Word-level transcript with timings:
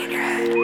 in 0.00 0.10
your 0.10 0.22
head. 0.22 0.63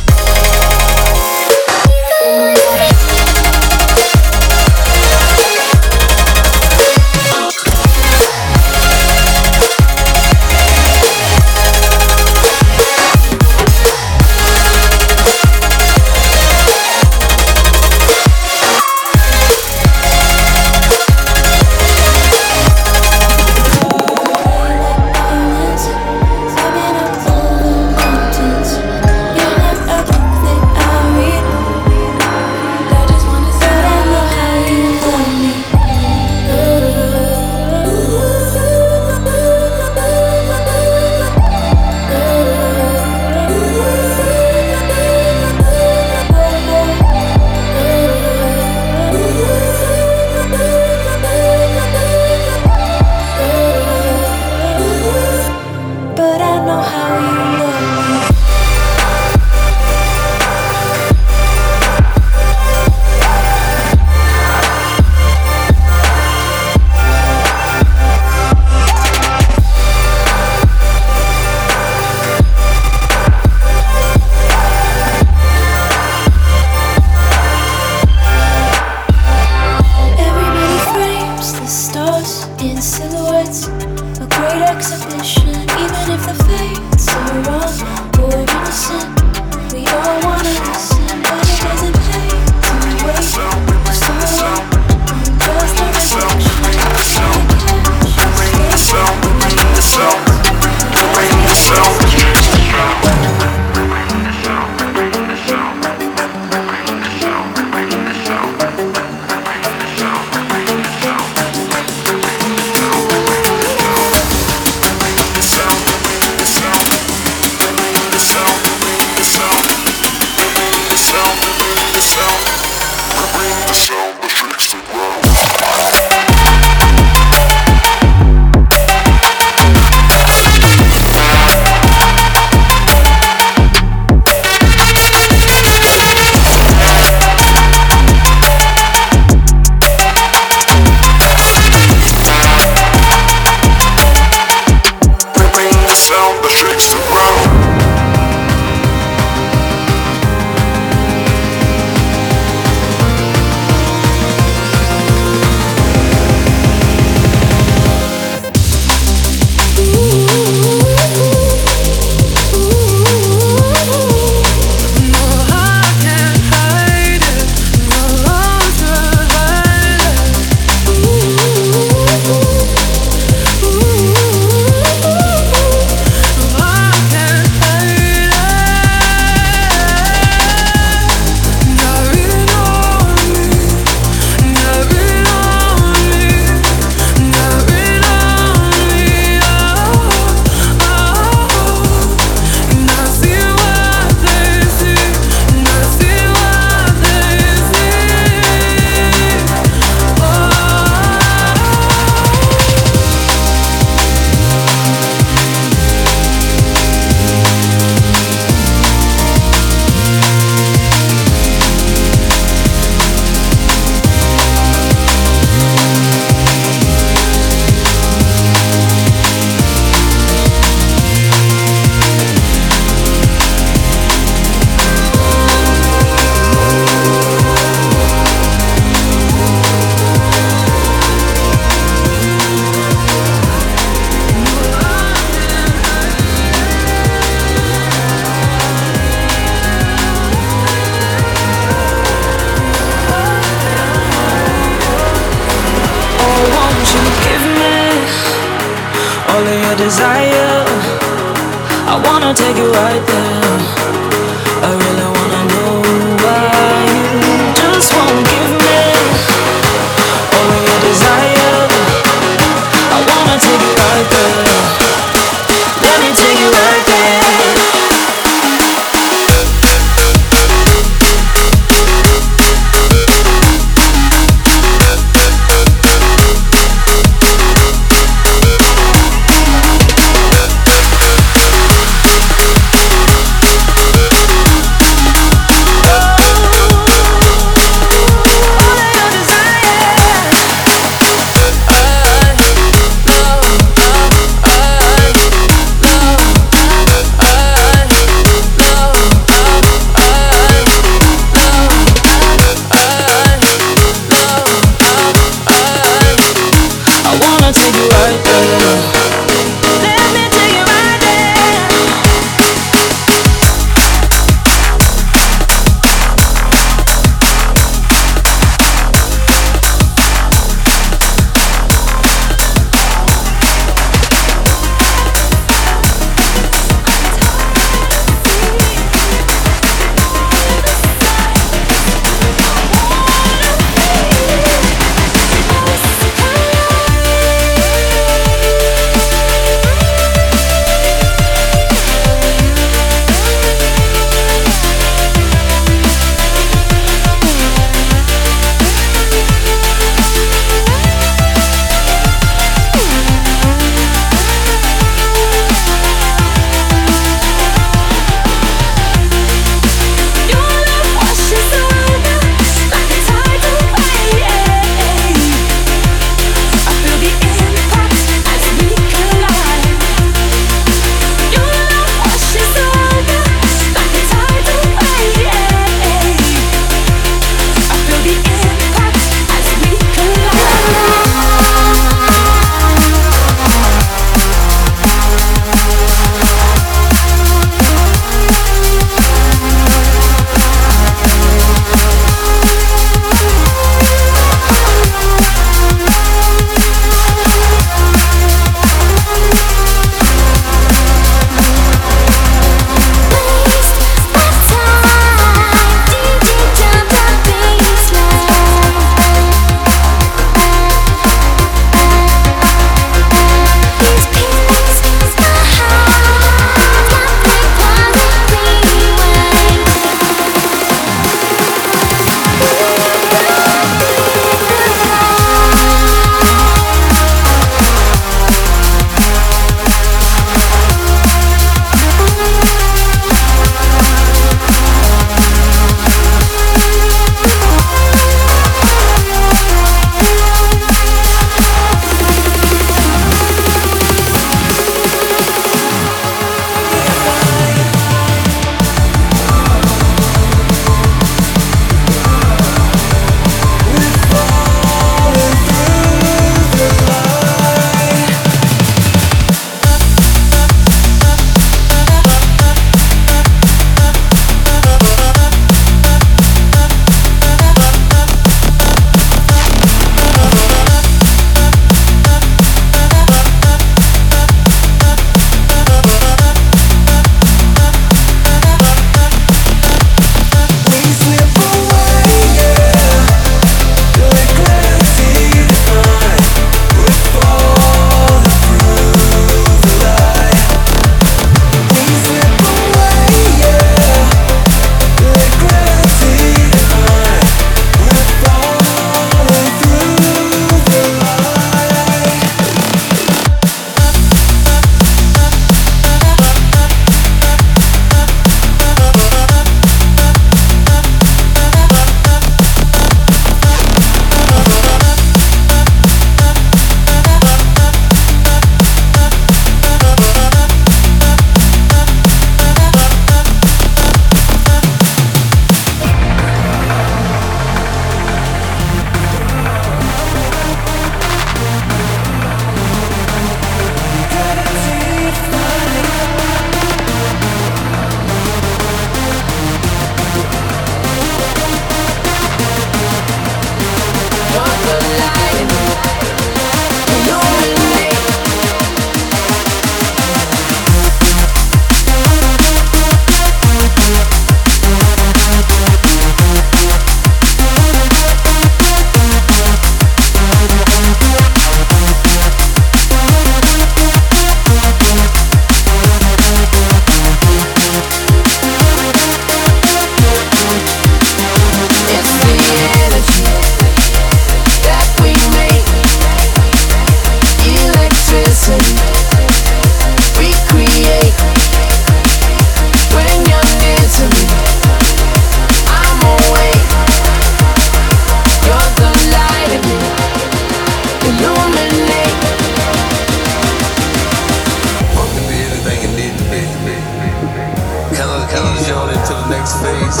you 598.64 598.74
on 598.74 598.88
into 598.88 599.12
the 599.12 599.28
next 599.28 599.60
phase. 599.60 600.00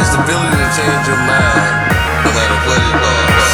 It's 0.00 0.10
the 0.10 0.20
ability 0.22 0.56
to 0.58 0.68
change 0.74 1.06
your 1.06 1.22
mind, 1.22 1.92
no 2.24 2.30
matter 2.34 2.58
what 2.66 2.78
it 2.82 3.42
is. 3.42 3.47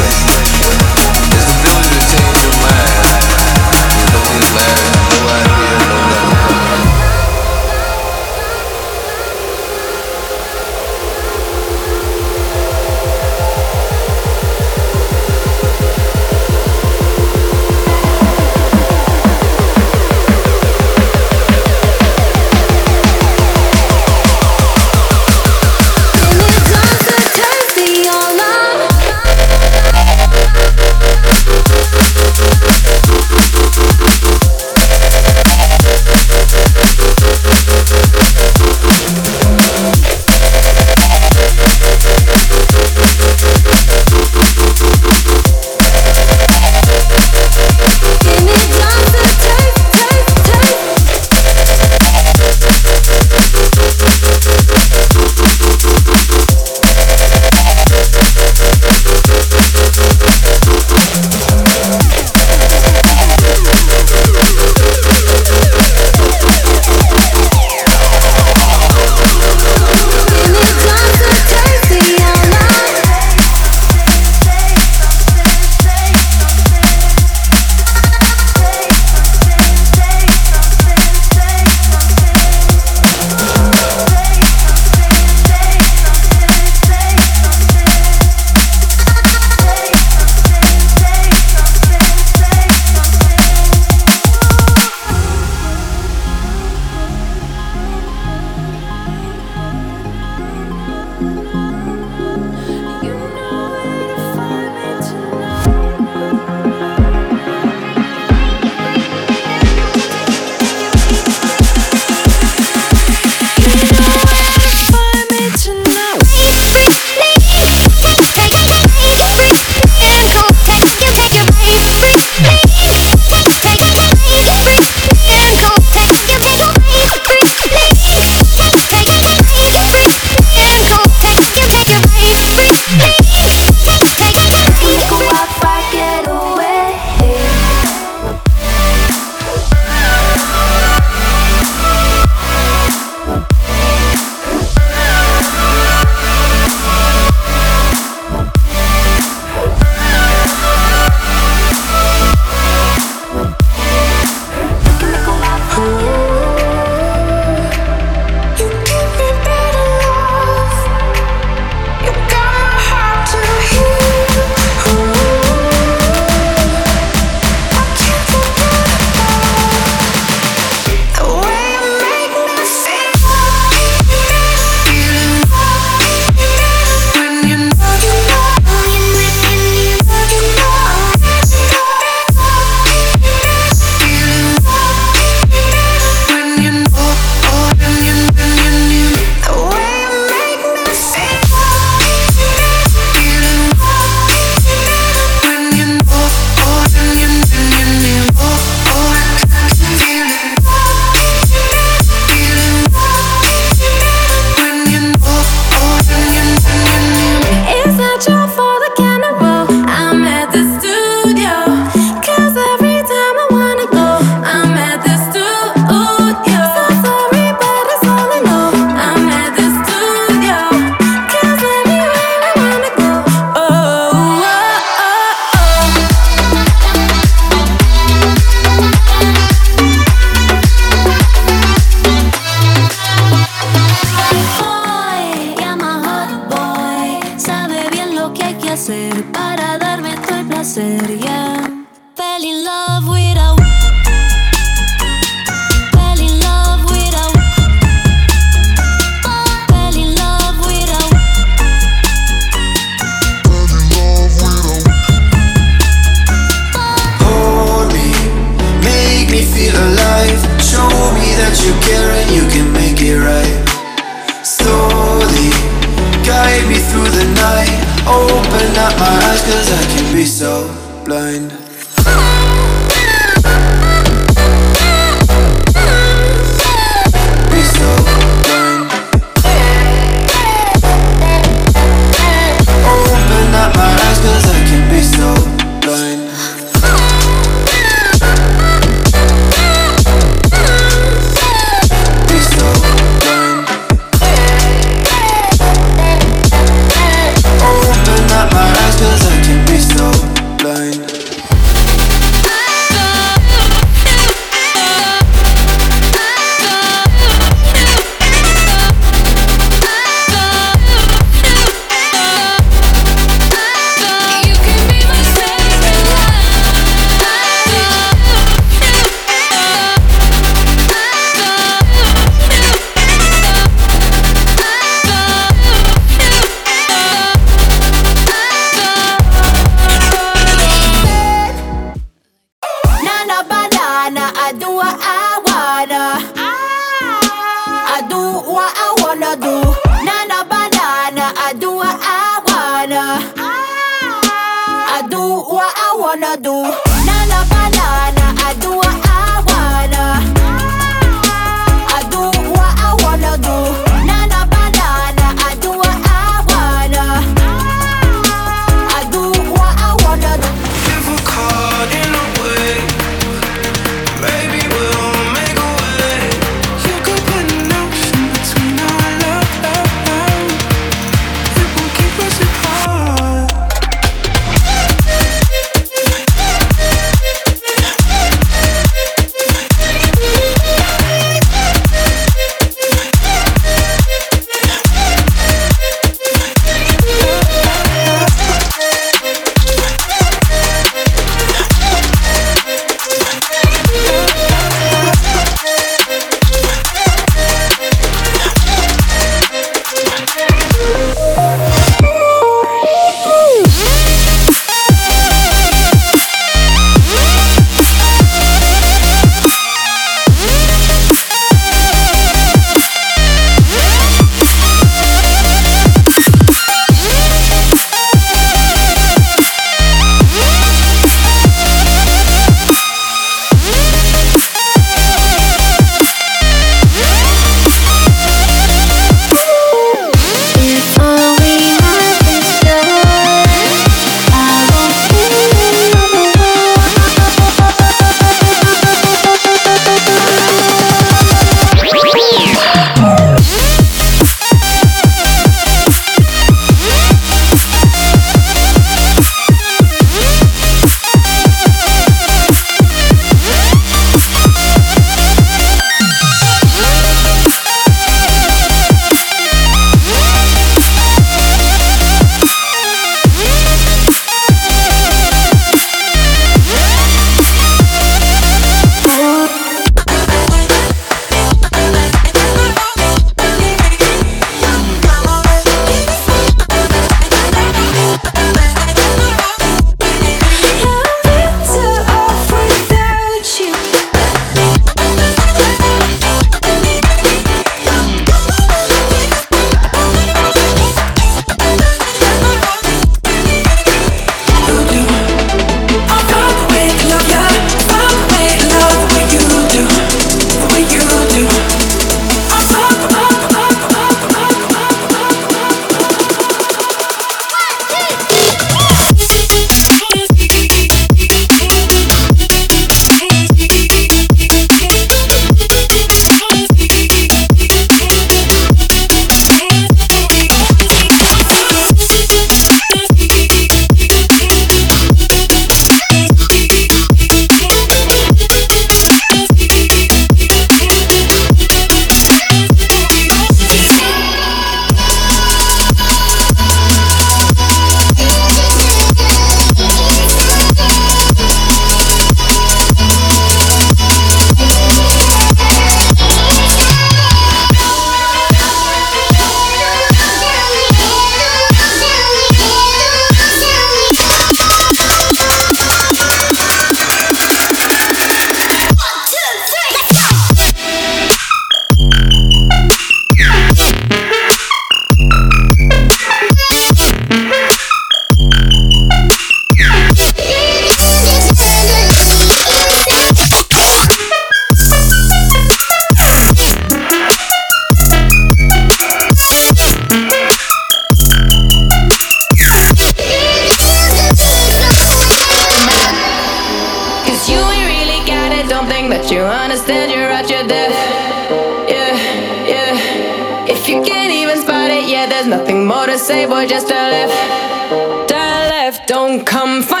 Say, 596.21 596.45
boy, 596.45 596.67
just 596.67 596.91
a 596.91 596.93
left. 596.93 598.31
A 598.31 598.69
left, 598.69 599.07
don't 599.07 599.43
come 599.43 599.81
find 599.81 600.00